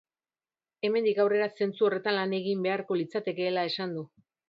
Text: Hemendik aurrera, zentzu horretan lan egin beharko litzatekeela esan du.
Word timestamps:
Hemendik 0.87 1.19
aurrera, 1.25 1.49
zentzu 1.61 1.89
horretan 1.89 2.19
lan 2.23 2.35
egin 2.41 2.67
beharko 2.67 3.01
litzatekeela 3.05 3.71
esan 3.75 3.99
du. 4.01 4.09